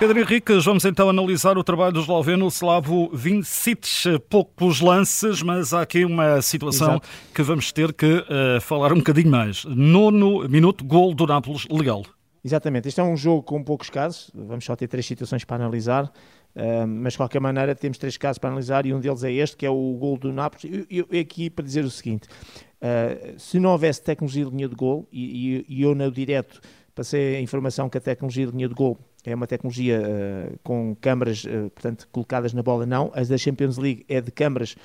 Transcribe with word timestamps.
Pedro 0.00 0.18
Henrique, 0.18 0.54
vamos 0.60 0.86
então 0.86 1.10
analisar 1.10 1.58
o 1.58 1.62
trabalho 1.62 1.92
do 1.92 2.00
esloveno 2.00 2.48
Slavo 2.48 3.10
Vincic. 3.12 4.18
Poucos 4.30 4.80
lances, 4.80 5.42
mas 5.42 5.74
há 5.74 5.82
aqui 5.82 6.06
uma 6.06 6.40
situação 6.40 6.92
Exato. 6.92 7.08
que 7.34 7.42
vamos 7.42 7.70
ter 7.70 7.92
que 7.92 8.06
uh, 8.06 8.58
falar 8.62 8.94
um 8.94 8.96
bocadinho 8.96 9.30
mais. 9.30 9.62
Nono 9.66 10.48
minuto, 10.48 10.86
gol 10.86 11.12
do 11.14 11.26
Nápoles, 11.26 11.66
legal. 11.70 12.02
Exatamente, 12.42 12.88
este 12.88 12.98
é 12.98 13.04
um 13.04 13.14
jogo 13.14 13.42
com 13.42 13.62
poucos 13.62 13.90
casos, 13.90 14.30
vamos 14.34 14.64
só 14.64 14.74
ter 14.74 14.88
três 14.88 15.04
situações 15.04 15.44
para 15.44 15.56
analisar, 15.56 16.06
uh, 16.06 16.86
mas 16.88 17.12
de 17.12 17.18
qualquer 17.18 17.40
maneira 17.40 17.74
temos 17.74 17.98
três 17.98 18.16
casos 18.16 18.38
para 18.38 18.48
analisar 18.48 18.86
e 18.86 18.94
um 18.94 19.00
deles 19.00 19.22
é 19.22 19.30
este, 19.30 19.54
que 19.54 19.66
é 19.66 19.70
o 19.70 19.96
gol 20.00 20.16
do 20.16 20.32
Nápoles. 20.32 20.86
Eu, 20.88 21.04
eu 21.10 21.20
aqui 21.20 21.50
para 21.50 21.62
dizer 21.62 21.84
o 21.84 21.90
seguinte, 21.90 22.26
uh, 22.26 23.38
se 23.38 23.60
não 23.60 23.72
houvesse 23.72 24.02
tecnologia 24.02 24.46
de 24.46 24.50
linha 24.50 24.66
de 24.66 24.74
gol, 24.74 25.06
e, 25.12 25.66
e, 25.68 25.80
e 25.80 25.82
eu 25.82 25.94
no 25.94 26.10
direto 26.10 26.58
passei 26.94 27.36
a 27.36 27.40
informação 27.42 27.90
que 27.90 27.98
a 27.98 28.00
tecnologia 28.00 28.46
de 28.46 28.52
linha 28.52 28.66
de 28.66 28.74
gol 28.74 28.98
é 29.24 29.34
uma 29.34 29.46
tecnologia 29.46 30.00
uh, 30.00 30.58
com 30.62 30.96
câmaras, 31.00 31.44
uh, 31.44 31.70
portanto, 31.70 32.08
colocadas 32.10 32.52
na 32.52 32.62
bola, 32.62 32.86
não. 32.86 33.10
As 33.14 33.28
da 33.28 33.36
Champions 33.36 33.76
League 33.76 34.04
é 34.08 34.20
de 34.20 34.30
câmaras, 34.30 34.76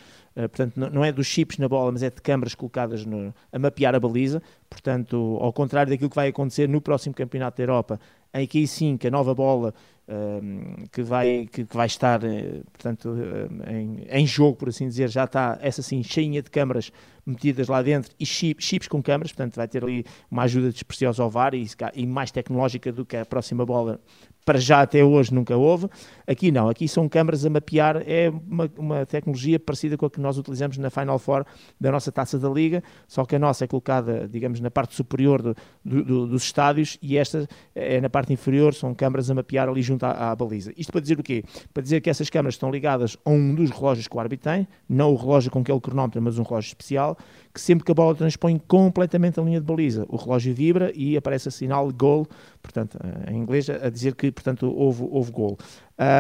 portanto, 0.42 0.78
não, 0.78 1.04
é 1.04 1.12
dos 1.12 1.28
chips 1.28 1.58
na 1.58 1.68
bola, 1.68 1.92
mas 1.92 2.04
é 2.04 2.10
de 2.10 2.22
câmaras 2.22 2.54
colocadas 2.56 3.06
no, 3.06 3.34
a 3.52 3.60
mapear 3.60 3.96
a 3.96 4.00
baliza. 4.00 4.42
Portanto, 4.70 5.38
ao 5.40 5.54
contrário 5.54 5.90
daquilo 5.90 6.10
que 6.10 6.16
vai 6.16 6.28
acontecer 6.28 6.68
no 6.68 6.82
próximo 6.82 7.16
Campeonato 7.16 7.58
da 7.58 7.64
Europa, 7.64 8.00
em 8.34 8.46
que 8.46 8.60
aí 8.60 8.68
sim 8.68 8.98
que 8.98 9.08
a 9.08 9.12
nova 9.12 9.34
bola 9.34 9.74
que, 10.92 11.02
vai, 11.02 11.48
que, 11.52 11.66
que, 11.66 11.76
vai 11.76 11.88
estar 11.88 12.20
portanto, 12.20 13.16
em, 13.68 14.06
em, 14.08 14.28
jogo, 14.28 14.56
por 14.56 14.70
assim 14.70 14.88
dizer, 14.88 15.10
já 15.10 15.24
está 15.24 15.58
essa 15.62 15.82
sim 15.82 16.04
cheinha 16.04 16.44
de 16.44 16.50
câmaras 16.52 16.92
metidas 17.26 17.68
lá 17.68 17.82
dentro 17.82 18.12
e 18.20 18.26
chip, 18.26 18.64
chips 18.64 18.88
com 18.88 19.02
câmaras, 19.02 19.32
portanto 19.32 19.56
vai 19.56 19.68
ter 19.68 19.84
ali 19.84 20.06
uma 20.30 20.44
ajuda 20.44 20.70
despreciosa 20.70 21.24
ao 21.24 21.30
VAR 21.30 21.56
e, 21.56 21.66
e 21.96 22.06
mais 22.06 22.30
tecnológica 22.30 22.92
do 22.92 23.04
que 23.04 23.18
a 23.18 23.26
próxima 23.26 23.66
bola 23.66 24.00
para 24.46 24.60
já 24.60 24.82
até 24.82 25.04
hoje 25.04 25.34
nunca 25.34 25.58
houve. 25.58 25.90
Aqui 26.28 26.52
não, 26.52 26.70
aqui 26.70 26.88
são 26.88 27.10
câmaras 27.10 27.44
a 27.44 27.50
mapear, 27.50 28.04
é 28.06 28.30
uma, 28.30 28.72
uma, 28.78 29.06
tecnologia 29.08 29.60
parecida 29.60 29.98
com 29.98 30.06
a 30.06 30.10
que 30.12 30.22
nós 30.26 30.38
utilizamos 30.38 30.78
na 30.78 30.90
Final 30.90 31.20
Four 31.20 31.46
da 31.80 31.92
nossa 31.92 32.12
taça 32.12 32.38
da 32.38 32.50
Liga, 32.50 32.84
só 33.08 33.24
que 33.26 33.36
a 33.36 33.40
nossa 33.40 33.64
é 33.64 33.68
colocada, 33.68 34.28
digamos, 34.28 34.60
na 34.60 34.72
parte 34.72 34.96
superior 34.96 35.42
do, 35.42 35.56
do, 35.84 36.28
dos 36.28 36.44
estádios 36.44 36.98
e 37.02 37.18
esta 37.18 37.48
é 37.74 38.02
na 38.02 38.10
parte 38.10 38.34
inferior, 38.34 38.74
são 38.74 38.94
câmaras 38.94 39.30
a 39.30 39.36
mapear 39.36 39.70
ali 39.70 39.82
junto 39.82 40.06
à, 40.06 40.32
à, 40.32 40.36
baliza. 40.36 40.74
Isto 40.76 40.92
para 40.92 41.02
dizer 41.02 41.20
o 41.20 41.24
quê? 41.24 41.44
Para 41.74 41.84
dizer 41.84 42.02
que 42.02 42.10
essas 42.10 42.30
câmaras 42.30 42.56
estão 42.56 42.72
ligadas 42.72 43.18
a 43.24 43.30
um 43.30 43.54
dos 43.54 43.70
relógios 43.70 44.08
que 44.08 44.16
o 44.16 44.20
árbitro 44.20 44.52
tem, 44.52 44.68
não 44.90 45.14
o 45.14 45.16
relógio 45.16 45.52
com 45.52 45.60
aquele 45.60 45.80
cronómetro, 45.80 46.22
mas 46.22 46.40
um 46.40 46.44
relógio 46.44 46.70
especial, 46.70 47.18
que 47.54 47.62
sempre 47.62 47.86
que 47.86 47.92
a 47.92 47.96
bola 47.96 48.16
transpõe 48.16 48.60
completamente 48.68 49.40
a 49.40 49.44
linha 49.44 49.60
de 49.60 49.66
baliza, 49.66 50.06
o 50.10 50.16
relógio 50.16 50.54
vibra 50.54 50.92
e 50.96 51.16
aparece 51.16 51.50
a 51.50 51.52
sinal 51.52 51.92
gol, 51.92 52.28
portanto, 52.62 52.98
eh, 53.04 53.32
em 53.32 53.38
inglês, 53.38 53.70
a 53.70 53.90
dizer 53.90 54.16
que, 54.16 54.32
portanto, 54.32 54.74
houve, 54.76 55.04
houve 55.10 55.32
gol. 55.32 55.58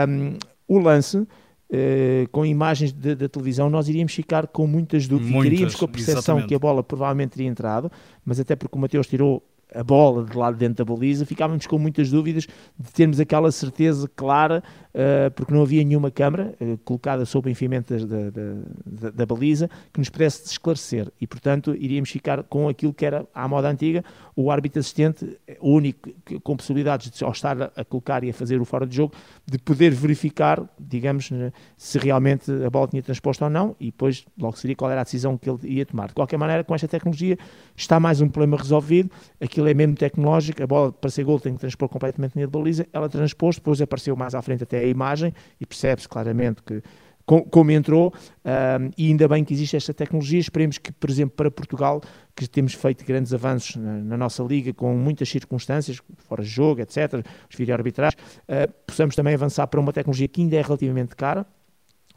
Um, 0.07 0.37
o 0.67 0.79
lance, 0.79 1.27
Uh, 1.75 2.29
com 2.29 2.45
imagens 2.45 2.93
da 2.93 3.27
televisão, 3.27 3.69
nós 3.69 3.89
iríamos 3.89 4.13
ficar 4.13 4.47
com 4.47 4.65
muitas 4.65 5.07
dúvidas. 5.07 5.31
Muitas, 5.31 5.49
Ficaríamos 5.51 5.75
com 5.75 5.85
a 5.85 5.87
percepção 5.87 6.19
exatamente. 6.19 6.47
que 6.47 6.55
a 6.55 6.59
bola 6.59 6.83
provavelmente 6.83 7.31
teria 7.31 7.49
entrado, 7.49 7.91
mas 8.23 8.39
até 8.39 8.55
porque 8.55 8.77
o 8.77 8.79
Mateus 8.79 9.07
tirou 9.07 9.43
a 9.75 9.83
bola 9.83 10.23
de 10.23 10.37
lado 10.37 10.57
dentro 10.57 10.85
da 10.85 10.93
baliza, 10.93 11.25
ficávamos 11.25 11.67
com 11.67 11.77
muitas 11.77 12.09
dúvidas 12.09 12.47
de 12.79 12.91
termos 12.91 13.19
aquela 13.19 13.51
certeza 13.51 14.09
clara 14.15 14.63
uh, 14.95 15.31
porque 15.31 15.53
não 15.53 15.61
havia 15.61 15.83
nenhuma 15.83 16.09
câmara 16.09 16.55
uh, 16.59 16.77
colocada 16.79 17.25
sob 17.25 17.49
o 17.49 17.51
enfiamento 17.51 17.93
da, 17.93 18.05
da, 18.05 18.53
da, 18.85 19.09
da, 19.11 19.25
baliza 19.25 19.69
que 19.91 19.99
nos 19.99 20.09
pudesse 20.09 20.45
esclarecer 20.49 21.11
e, 21.19 21.27
portanto, 21.27 21.75
iríamos 21.75 22.09
ficar 22.09 22.43
com 22.43 22.69
aquilo 22.69 22.93
que 22.93 23.05
era 23.05 23.25
à 23.33 23.47
moda 23.47 23.69
antiga, 23.69 24.03
o 24.35 24.49
árbitro 24.49 24.79
assistente, 24.79 25.37
o 25.59 25.71
único 25.71 26.09
que, 26.25 26.39
com 26.39 26.55
possibilidades 26.55 27.11
de, 27.11 27.23
ao 27.23 27.31
estar 27.31 27.71
a, 27.75 27.83
colocar 27.83 28.23
e 28.23 28.29
a 28.29 28.33
fazer 28.33 28.61
o 28.61 28.65
fora 28.65 28.87
de 28.87 28.95
jogo, 28.95 29.13
de 29.45 29.57
poder 29.57 29.91
verificar, 29.91 30.63
digamos, 30.79 31.29
se 31.77 31.97
realmente 31.99 32.51
a 32.65 32.69
bola 32.69 32.87
tinha 32.87 33.03
transposto 33.03 33.43
ou 33.43 33.49
não 33.49 33.75
e 33.79 33.85
depois 33.85 34.25
logo 34.37 34.57
seria 34.57 34.75
qual 34.75 34.89
era 34.89 35.01
a 35.01 35.03
decisão 35.03 35.37
que 35.37 35.49
ele 35.49 35.59
ia 35.63 35.85
tomar. 35.85 36.07
De 36.07 36.13
qualquer 36.13 36.37
maneira, 36.37 36.63
com 36.63 36.73
esta 36.73 36.87
tecnologia 36.87 37.37
está 37.75 37.99
mais 37.99 38.21
um 38.21 38.29
problema 38.29 38.57
resolvido, 38.57 39.11
aquilo 39.41 39.64
é 39.69 39.73
mesmo 39.73 39.95
tecnológico, 39.95 40.61
a 40.63 40.67
bola 40.67 40.91
para 40.91 41.09
ser 41.09 41.23
gol 41.23 41.39
tem 41.39 41.53
que 41.53 41.59
transpor 41.59 41.89
completamente 41.89 42.41
a 42.41 42.47
baliza, 42.47 42.87
ela 42.91 43.09
transpôs, 43.09 43.55
depois 43.55 43.81
apareceu 43.81 44.15
mais 44.15 44.35
à 44.35 44.41
frente 44.41 44.63
até 44.63 44.79
a 44.79 44.85
imagem 44.85 45.33
e 45.59 45.65
percebe-se 45.65 46.07
claramente 46.07 46.61
que 46.63 46.81
como 47.25 47.71
entrou, 47.71 48.13
um, 48.45 48.91
e 48.95 49.07
ainda 49.07 49.27
bem 49.27 49.43
que 49.43 49.53
existe 49.53 49.75
esta 49.75 49.93
tecnologia. 49.93 50.39
Esperemos 50.39 50.77
que, 50.77 50.91
por 50.91 51.09
exemplo, 51.09 51.35
para 51.35 51.49
Portugal, 51.49 52.01
que 52.35 52.47
temos 52.47 52.73
feito 52.73 53.03
grandes 53.03 53.33
avanços 53.33 53.75
na, 53.77 53.93
na 53.97 54.17
nossa 54.17 54.43
liga 54.43 54.71
com 54.73 54.93
muitas 54.95 55.27
circunstâncias, 55.27 55.99
fora 56.17 56.43
de 56.43 56.49
jogo, 56.49 56.81
etc., 56.81 57.25
os 57.49 57.55
vídeo 57.55 57.73
arbitrais, 57.73 58.13
uh, 58.13 58.71
possamos 58.85 59.15
também 59.15 59.33
avançar 59.33 59.65
para 59.67 59.79
uma 59.79 59.91
tecnologia 59.91 60.27
que 60.27 60.41
ainda 60.41 60.55
é 60.55 60.61
relativamente 60.61 61.15
cara, 61.15 61.47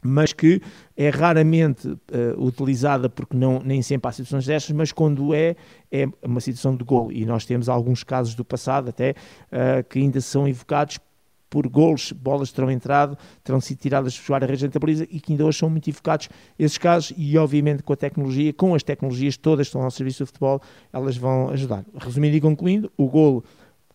mas 0.01 0.33
que 0.33 0.61
é 0.95 1.09
raramente 1.09 1.87
uh, 1.87 1.97
utilizada 2.37 3.09
porque 3.09 3.35
não, 3.35 3.59
nem 3.63 3.81
sempre 3.81 4.09
há 4.09 4.11
situações 4.11 4.45
destas, 4.45 4.75
mas 4.75 4.91
quando 4.91 5.33
é, 5.33 5.55
é 5.91 6.07
uma 6.23 6.39
situação 6.39 6.75
de 6.75 6.83
gol. 6.83 7.11
E 7.11 7.25
nós 7.25 7.45
temos 7.45 7.69
alguns 7.69 8.03
casos 8.03 8.35
do 8.35 8.45
passado 8.45 8.89
até 8.89 9.11
uh, 9.11 9.83
que 9.87 9.99
ainda 9.99 10.21
são 10.21 10.47
evocados 10.47 10.99
por 11.49 11.67
golos, 11.67 12.11
bolas 12.11 12.51
terão 12.51 12.69
entrado, 12.69 13.17
terão 13.43 13.59
sido 13.59 13.79
tiradas 13.79 14.13
de 14.13 14.21
jogar 14.21 14.43
a 14.43 14.47
rede 14.47 14.67
da 14.67 14.79
baliza 14.79 15.07
e 15.09 15.19
que 15.19 15.33
ainda 15.33 15.45
hoje 15.45 15.57
são 15.57 15.69
muito 15.69 15.89
evocados 15.89 16.29
esses 16.57 16.77
casos 16.77 17.13
e 17.17 17.37
obviamente 17.37 17.81
com 17.81 17.91
a 17.91 17.95
tecnologia, 17.95 18.53
com 18.53 18.75
as 18.75 18.83
tecnologias 18.83 19.35
todas 19.35 19.67
que 19.67 19.69
estão 19.69 19.81
ao 19.81 19.89
serviço 19.89 20.23
do 20.23 20.27
futebol, 20.27 20.61
elas 20.93 21.17
vão 21.17 21.49
ajudar. 21.49 21.83
Resumindo 21.95 22.35
e 22.35 22.41
concluindo, 22.41 22.91
o 22.95 23.07
golo 23.07 23.43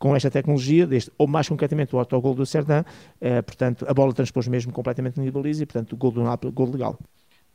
com 0.04 0.14
esta 0.14 0.30
tecnologia, 0.30 0.86
deste, 0.86 1.10
ou 1.16 1.26
mais 1.26 1.48
concretamente 1.48 1.96
o 1.96 1.98
autogol 1.98 2.34
do 2.34 2.44
Serdan, 2.44 2.84
eh, 3.22 3.40
portanto 3.40 3.86
a 3.88 3.94
bola 3.94 4.12
transpôs 4.12 4.46
mesmo 4.46 4.70
completamente 4.70 5.18
na 5.18 5.32
baliza 5.32 5.62
e 5.62 5.66
portanto 5.66 5.94
o 5.94 5.96
gol 5.96 6.10
do 6.10 6.22
Napoli, 6.22 6.52
gol 6.52 6.70
legal. 6.70 6.98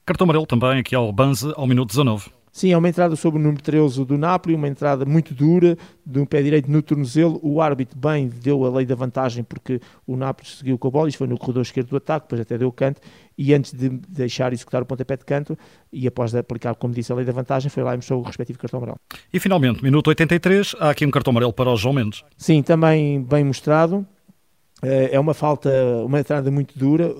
Cartão 0.10 0.26
amarelo 0.26 0.48
também 0.48 0.80
aqui 0.80 0.96
ao 0.96 1.14
Banza 1.14 1.54
ao 1.56 1.68
minuto 1.68 1.90
19. 1.90 2.32
Sim, 2.52 2.72
é 2.72 2.78
uma 2.78 2.90
entrada 2.90 3.16
sobre 3.16 3.40
o 3.40 3.44
número 3.44 3.62
13 3.62 4.04
do 4.06 4.18
Napoli, 4.18 4.56
uma 4.56 4.68
entrada 4.68 5.06
muito 5.06 5.36
dura, 5.36 5.78
de 6.04 6.20
um 6.20 6.26
pé 6.26 6.42
direito 6.42 6.68
no 6.68 6.82
tornozelo. 6.82 7.40
O 7.44 7.62
árbitro 7.62 7.96
bem 7.96 8.28
deu 8.28 8.66
a 8.66 8.72
lei 8.72 8.88
da 8.88 8.96
vantagem 8.96 9.44
porque 9.44 9.80
o 10.08 10.18
Napoli 10.18 10.50
seguiu 10.50 10.80
com 10.80 10.88
a 10.88 10.92
bola, 10.92 11.10
isto 11.10 11.20
foi 11.20 11.28
no 11.28 11.38
corredor 11.38 11.62
esquerdo 11.62 11.90
do 11.90 11.98
ataque, 11.98 12.26
depois 12.26 12.42
até 12.42 12.58
deu 12.58 12.70
o 12.70 12.72
canto, 12.72 13.00
e 13.38 13.54
antes 13.54 13.72
de 13.72 13.88
deixar 13.88 14.52
executar 14.52 14.82
o 14.82 14.86
pontapé 14.88 15.16
de 15.16 15.26
canto, 15.26 15.56
e 15.94 16.08
após 16.08 16.34
aplicar, 16.34 16.74
como 16.74 16.92
disse, 16.92 17.12
a 17.12 17.16
lei 17.16 17.24
da 17.24 17.32
vantagem, 17.32 17.70
foi 17.70 17.84
lá 17.84 17.94
e 17.94 17.98
mostrou 17.98 18.20
o 18.20 18.24
respectivo 18.24 18.58
cartão 18.58 18.80
amarelo. 18.80 18.98
E 19.32 19.40
finalmente, 19.40 19.84
minuto 19.84 20.08
83, 20.08 20.76
há 20.80 20.90
aqui 20.90 21.06
um 21.06 21.12
cartão 21.12 21.30
amarelo 21.30 21.54
para 21.54 21.70
o 21.70 21.78
João 21.78 21.94
Mendes. 21.94 22.24
Sim, 22.36 22.64
também 22.64 23.22
bem 23.22 23.44
mostrado. 23.44 24.08
Eh, 24.82 25.10
é 25.14 25.20
uma 25.20 25.34
falta, 25.34 25.70
uma 26.06 26.20
entrada 26.20 26.50
muito 26.50 26.78
dura 26.78 27.14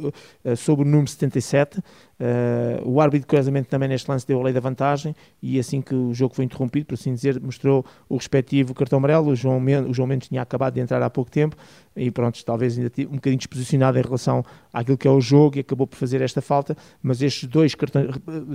eh, 0.44 0.56
sobre 0.56 0.86
o 0.86 0.90
número 0.90 1.10
77. 1.10 1.82
Eh, 2.20 2.82
o 2.86 3.02
árbitro, 3.02 3.28
curiosamente, 3.28 3.68
também 3.68 3.90
neste 3.90 4.10
lance 4.10 4.26
deu 4.26 4.40
a 4.40 4.44
lei 4.44 4.54
da 4.54 4.60
vantagem 4.60 5.16
e 5.42 5.60
assim 5.60 5.82
que 5.82 5.94
o 5.94 6.14
jogo 6.14 6.36
foi 6.36 6.46
interrompido, 6.46 6.86
por 6.86 6.94
assim 6.94 7.14
dizer, 7.14 7.40
mostrou 7.40 7.86
o 8.08 8.16
respectivo 8.16 8.74
cartão 8.74 8.98
amarelo. 8.98 9.32
O 9.32 9.36
João, 9.36 9.60
Mendes, 9.60 9.90
o 9.90 9.94
João 9.94 10.08
Mendes 10.08 10.30
tinha 10.30 10.42
acabado 10.42 10.74
de 10.74 10.80
entrar 10.80 11.02
há 11.02 11.10
pouco 11.10 11.30
tempo 11.30 11.56
e 11.96 12.10
pronto, 12.12 12.44
talvez 12.46 12.78
ainda 12.78 12.92
um 13.10 13.16
bocadinho 13.16 13.40
desposicionado 13.40 13.98
em 14.00 14.02
relação 14.02 14.44
àquilo 14.72 14.98
que 14.98 15.08
é 15.08 15.12
o 15.12 15.20
jogo 15.20 15.58
e 15.58 15.60
acabou 15.60 15.86
por 15.86 15.98
fazer 15.98 16.22
esta 16.22 16.42
falta, 16.42 16.78
mas 17.02 17.22
estes 17.22 17.48
dois 17.48 17.76
cartões, 17.76 18.08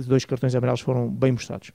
dois 0.07 0.25
cartões 0.25 0.55
amarelos 0.55 0.81
foram 0.81 1.09
bem 1.09 1.31
mostrados. 1.31 1.71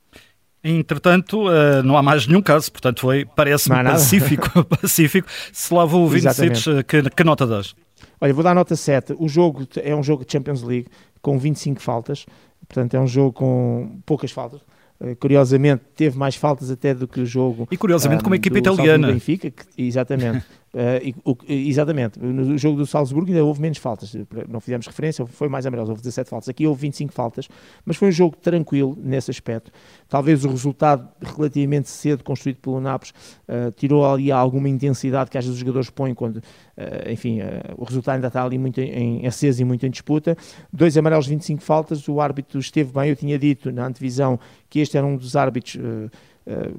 Entretanto, 0.63 1.49
uh, 1.49 1.83
não 1.83 1.97
há 1.97 2.03
mais 2.03 2.27
nenhum 2.27 2.43
caso, 2.43 2.71
portanto 2.71 3.01
foi, 3.01 3.25
parece-me 3.25 3.83
pacífico, 3.83 4.65
pacífico. 4.65 5.27
Slavo 5.53 6.07
Vincic, 6.07 6.85
que, 6.87 7.11
que 7.11 7.25
nota 7.25 7.47
das? 7.47 7.75
Olha, 8.21 8.35
vou 8.35 8.45
dar 8.45 8.55
nota 8.55 8.77
7. 8.77 9.15
O 9.19 9.27
jogo 9.27 9.67
é 9.83 9.95
um 9.95 10.03
jogo 10.03 10.25
de 10.25 10.33
Champions 10.33 10.63
League 10.63 10.89
com 11.23 11.39
25 11.39 11.81
faltas, 11.81 12.27
portanto 12.69 12.95
é 12.95 13.01
um 13.01 13.07
jogo 13.07 13.33
com 13.33 14.01
poucas 14.05 14.31
faltas. 14.31 14.61
Uh, 15.01 15.17
curiosamente, 15.17 15.83
teve 15.97 16.19
mais 16.19 16.37
faltas 16.37 16.71
até 16.71 16.93
do 16.93 17.09
que 17.09 17.21
o 17.21 17.27
jogo. 17.27 17.67
E 17.71 17.77
curiosamente, 17.79 18.21
um, 18.21 18.25
como 18.25 18.35
a 18.35 18.37
equipa 18.37 18.59
italiana. 18.59 19.09
Benfica, 19.09 19.51
que, 19.51 19.65
exatamente. 19.79 20.45
Uh, 20.73 21.33
o, 21.33 21.37
exatamente, 21.49 22.19
no 22.21 22.57
jogo 22.57 22.79
do 22.79 22.87
Salzburgo 22.87 23.29
ainda 23.29 23.45
houve 23.45 23.61
menos 23.61 23.79
faltas, 23.79 24.15
não 24.49 24.61
fizemos 24.61 24.87
referência, 24.87 25.27
foi 25.27 25.49
mais 25.49 25.67
amarelos, 25.67 25.91
houve 25.91 26.01
17 26.01 26.31
faltas. 26.31 26.49
Aqui 26.49 26.65
houve 26.67 26.83
25 26.83 27.13
faltas, 27.13 27.49
mas 27.85 27.97
foi 27.97 28.09
um 28.09 28.13
jogo 28.13 28.37
tranquilo 28.37 28.97
nesse 29.03 29.33
aspecto. 29.33 29.73
Talvez 30.09 30.45
o 30.45 30.49
resultado 30.49 31.09
relativamente 31.21 31.91
cedo 31.91 32.23
construído 32.23 32.59
pelo 32.59 32.81
Napos 32.81 33.11
uh, 33.49 33.73
tirou 33.73 34.09
ali 34.09 34.31
alguma 34.31 34.69
intensidade 34.69 35.29
que 35.29 35.37
às 35.37 35.45
vezes 35.45 35.57
os 35.57 35.61
jogadores 35.61 35.91
põem 35.91 36.15
quando, 36.15 36.37
uh, 36.37 37.11
enfim, 37.11 37.41
o 37.77 37.85
resultado 37.85 38.17
ainda 38.17 38.29
está 38.29 38.45
ali 38.45 38.59
muito 38.59 38.81
em, 38.81 39.23
em 39.23 39.27
aceso 39.27 39.61
e 39.63 39.65
muito 39.65 39.85
em 39.85 39.91
disputa. 39.91 40.37
Dois 40.73 40.97
amarelos, 40.97 41.27
25 41.27 41.63
faltas, 41.63 42.07
o 42.09 42.21
árbitro 42.21 42.61
esteve 42.61 42.93
bem, 42.93 43.09
eu 43.11 43.17
tinha 43.17 43.37
dito 43.37 43.73
na 43.73 43.87
antevisão 43.87 44.39
que 44.69 44.79
este 44.79 44.97
era 44.97 45.05
um 45.05 45.17
dos 45.17 45.35
árbitros 45.35 45.77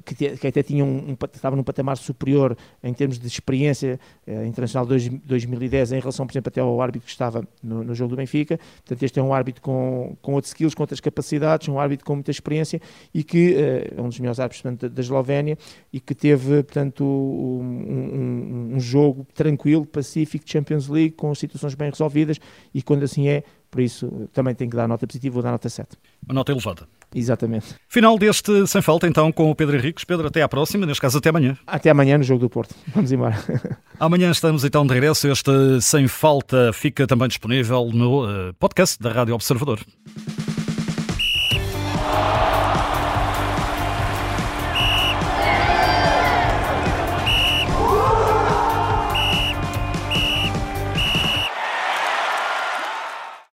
que, 0.04 0.36
que, 0.36 0.46
até 0.46 0.62
tinha 0.62 0.84
um, 0.84 1.10
um, 1.10 1.16
estava 1.32 1.56
num 1.56 1.62
patamar 1.62 1.96
superior 1.96 2.56
em 2.82 2.92
termos 2.92 3.18
de 3.18 3.26
experiência 3.26 3.98
uh, 4.26 4.44
internacional 4.44 4.86
de 4.86 5.08
2010 5.10 5.92
em 5.92 6.00
relação, 6.00 6.26
por 6.26 6.32
exemplo, 6.32 6.48
até 6.48 6.60
ao 6.60 6.80
árbitro 6.80 7.06
que 7.06 7.12
estava 7.12 7.46
no, 7.62 7.82
no, 7.84 7.94
jogo 7.94 8.10
do 8.10 8.16
Benfica. 8.16 8.58
Portanto, 8.58 9.02
este 9.02 9.18
é 9.18 9.22
um 9.22 9.32
árbitro 9.32 9.62
com, 9.62 10.16
com 10.20 10.34
outros 10.34 10.50
skills, 10.52 10.74
com 10.74 10.82
outras 10.82 11.00
capacidades, 11.00 11.68
um 11.68 11.78
árbitro 11.78 12.04
com 12.04 12.14
muita 12.14 12.30
experiência 12.30 12.80
e 13.14 13.22
que 13.22 13.54
uh, 13.54 13.98
é 13.98 14.02
um 14.02 14.08
dos 14.08 14.18
melhores 14.18 14.40
árbitros 14.40 14.62
portanto, 14.62 14.80
da, 14.82 14.88
da 14.88 15.00
Eslovénia 15.00 15.56
e 15.92 16.00
que 16.00 16.14
teve, 16.14 16.62
portanto, 16.62 17.04
um, 17.04 17.62
um, 17.62 18.74
um 18.74 18.80
jogo 18.80 19.26
tranquilo, 19.34 19.86
pacífico, 19.86 20.44
Champions 20.46 20.88
League, 20.88 21.12
com 21.12 21.34
situações 21.34 21.74
bem 21.74 21.90
resolvidas 21.90 22.38
e 22.74 22.82
quando 22.82 23.04
assim 23.04 23.28
é, 23.28 23.44
por 23.72 23.80
isso 23.80 24.28
também 24.34 24.54
tem 24.54 24.68
que 24.68 24.76
dar 24.76 24.86
nota 24.86 25.06
positiva, 25.06 25.32
vou 25.32 25.42
dar 25.42 25.50
nota 25.50 25.66
7. 25.66 25.96
Uma 26.28 26.34
nota 26.34 26.52
elevada. 26.52 26.86
Exatamente. 27.14 27.74
Final 27.88 28.18
deste 28.18 28.66
Sem 28.66 28.82
Falta, 28.82 29.08
então, 29.08 29.32
com 29.32 29.50
o 29.50 29.54
Pedro 29.54 29.76
Henriques. 29.76 30.04
Pedro, 30.04 30.26
até 30.26 30.42
à 30.42 30.48
próxima, 30.48 30.84
neste 30.84 31.00
caso 31.00 31.16
até 31.16 31.30
amanhã. 31.30 31.56
Até 31.66 31.88
amanhã 31.88 32.18
no 32.18 32.24
Jogo 32.24 32.40
do 32.40 32.50
Porto. 32.50 32.74
Vamos 32.94 33.10
embora. 33.10 33.34
Amanhã 33.98 34.30
estamos 34.30 34.62
então 34.62 34.86
de 34.86 34.92
regresso. 34.92 35.26
Este 35.26 35.80
Sem 35.80 36.06
Falta 36.06 36.70
fica 36.74 37.06
também 37.06 37.28
disponível 37.28 37.90
no 37.92 38.26
uh, 38.26 38.52
podcast 38.58 39.00
da 39.00 39.10
Rádio 39.10 39.34
Observador. 39.34 39.80